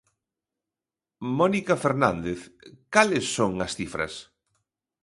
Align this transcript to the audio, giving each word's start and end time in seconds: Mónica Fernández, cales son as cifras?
Mónica 1.37 1.75
Fernández, 1.83 2.39
cales 2.93 3.25
son 3.35 3.51
as 3.65 3.71
cifras? 3.79 4.13